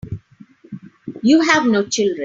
[1.21, 2.17] You have no children.